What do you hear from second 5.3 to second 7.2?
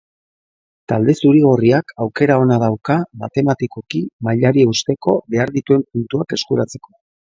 behar dituen puntuak eskuratzeko.